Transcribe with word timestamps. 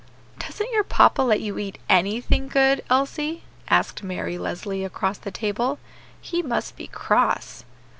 "Doesn't 0.39 0.71
your 0.71 0.83
papa 0.83 1.21
let 1.21 1.41
you 1.41 1.59
eat 1.59 1.77
anything 1.87 2.47
good, 2.47 2.83
Elsie?" 2.89 3.43
asked 3.67 4.01
Mary 4.01 4.35
Leslie 4.39 4.83
across 4.83 5.19
the 5.19 5.29
table. 5.29 5.77
"He 6.19 6.41
must 6.41 6.75
be 6.75 6.87
cross." 6.87 7.65